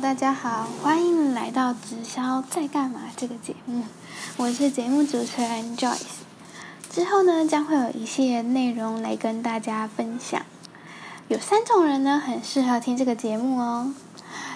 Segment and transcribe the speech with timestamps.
[0.00, 3.82] 大家好，欢迎来到《直销在干嘛》这个节目，
[4.36, 6.22] 我是节目主持人 Joyce。
[6.88, 10.40] 之后呢，将会有一系列内容来跟大家分享。
[11.26, 13.92] 有三种人呢，很适合听这个节目哦。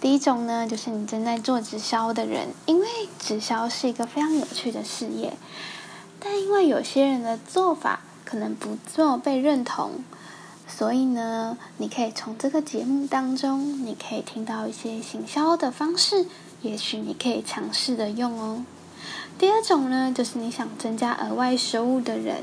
[0.00, 2.86] 第一种呢，就是你正在做直销的人，因为
[3.18, 5.36] 直销是一个非常有趣的事业，
[6.20, 10.04] 但因为有些人的做法可能不这么被认同。
[10.76, 16.26] 所以呢，你可以从这个节目当中，你可以听到一些行销的方式，
[16.62, 18.64] 也许你可以尝试的用哦。
[19.38, 22.42] 第二种呢，就是你想增加额外收入的人，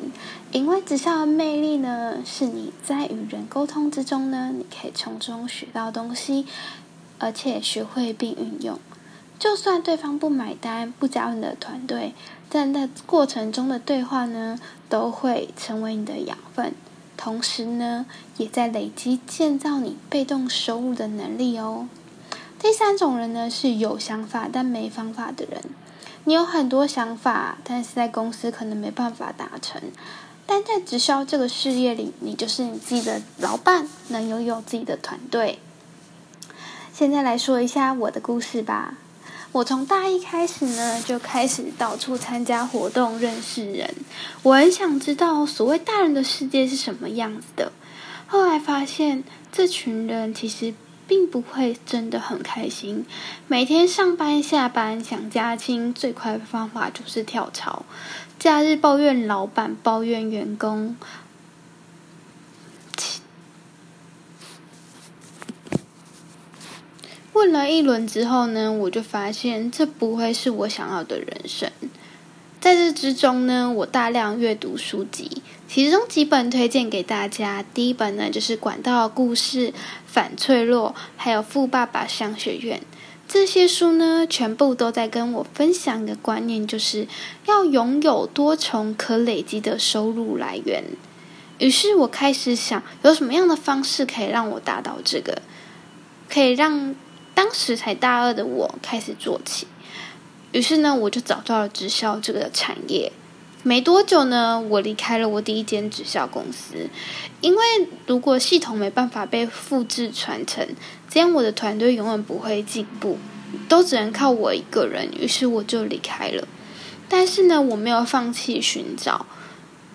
[0.54, 6.46] 因为直销的魅力呢，是你在与人沟通之中呢，你可以从中学到东西，
[7.20, 8.80] 而且学会并运用。
[9.38, 12.14] 就算对方不买单、不加入你的团队，
[12.48, 16.74] 但在过程中的对话呢，都会成为你的养分。
[17.24, 18.08] 同时呢，
[18.38, 21.88] 也在累积建造你被动收入的能力哦。
[22.58, 25.62] 第三种人呢，是有想法但没方法的人。
[26.24, 29.80] 你有很多想法，但是在公司可能没办法达成。
[30.48, 35.60] 但在直销这个事业里，你就是你自己的老板，能拥有自己的团队。
[36.92, 38.96] 现在来说一下我的故事吧。
[39.52, 43.94] 我从大一开始呢，就开始到处参加活动，认识人。
[44.44, 47.72] 我很想知道所谓大人的世界是什么样子的。
[48.28, 50.74] 后来发现，这群人其实
[51.06, 53.06] 并不会真的很开心。
[53.48, 57.86] 每天上班下班想加薪，最快的方法就是跳槽。
[58.40, 60.96] 假日抱怨老板，抱怨员工。
[67.42, 71.72] 问了一轮之后呢，我就发现这不会是我想要的人生。
[72.60, 77.66] 在这之中呢，我大量阅读书籍，其中几本推荐给大家。
[77.74, 79.70] 第一本呢，就是《管道故事》
[80.06, 82.78] 《反脆弱》，还有《富爸爸商学院》。
[83.28, 87.08] 这些书呢，全部都在跟我分享一个观念，就是
[87.48, 90.84] 要拥有多重可累积的收入来源。
[91.58, 95.42] 于是我开始想，有什么样的方式可以让我达到这个，
[96.30, 96.94] 可以让。
[97.34, 99.68] 当时才大二的我开始做起，
[100.52, 103.12] 于是呢，我就找到了直销这个产业。
[103.64, 106.90] 没多久呢，我离开了我第一间直销公司，
[107.42, 107.62] 因为
[108.08, 110.68] 如果系统没办法被复制传承，
[111.10, 113.20] 这样我的团队永远不会进步，
[113.70, 115.10] 都只能靠我一个人。
[115.20, 116.48] 于是我就离开了。
[117.08, 119.26] 但是呢，我没有放弃寻找。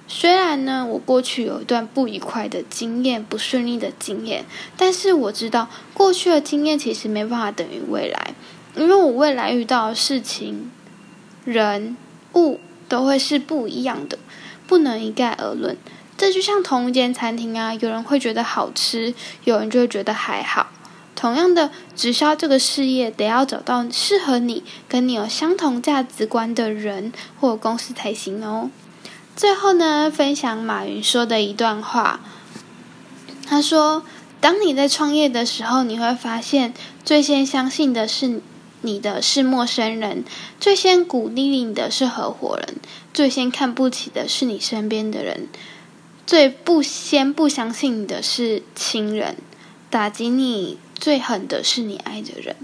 [0.09, 4.45] 虽然呢，我过去有一段不愉快的经验、不顺利的经验，
[4.77, 8.35] 但是我知道过去的经验其实没办法等于未来，
[8.77, 10.71] 因为我未来遇到的事情、
[11.45, 11.97] 人
[12.35, 14.17] 物都会是不一样的，
[14.67, 15.77] 不能一概而论。
[16.17, 19.13] 这就像同一间餐厅啊，有人会觉得好吃，
[19.45, 20.69] 有人就会觉得还好。
[21.15, 28.71] 同样的，直销这个事业得要找到适合你、跟你有相同价值观的人或公司才行哦。
[29.37, 32.21] 最后呢，分享马云说的一段话。
[33.47, 34.03] 他说
[34.41, 36.73] ：“当你在创业的时候，你会发现，
[37.05, 38.41] 最先相信的是
[38.81, 40.25] 你的是陌生人，
[40.59, 42.77] 最先鼓励你的是合伙人，
[43.13, 45.49] 最先看不起的是你身边的人，
[46.27, 49.37] 最不先不相信你的是亲人，
[49.91, 52.57] 打击你最狠的是你爱的人。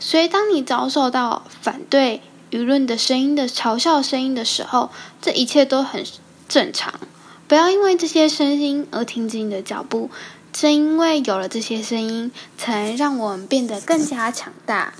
[0.00, 2.22] 所以，当你遭受到反对。”
[2.54, 6.06] 舆论的声音的嘲笑声音的时候，这一切都很
[6.48, 7.00] 正常。
[7.48, 10.08] 不要因为这些声音而停止你的脚步。
[10.52, 14.94] 正因为有了这些声音，才让我们变得更加强大。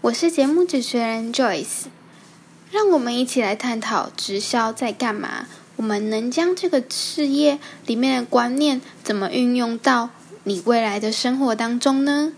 [0.00, 1.84] 我是节目主持人 Joyce，
[2.72, 5.46] 让我们一起来探讨直销在干嘛。
[5.76, 10.10] 我们能将这个事业里面的观念怎么运用到
[10.42, 12.32] 你未来的生活当中呢？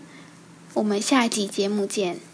[0.75, 2.26] 我们下一集节目见。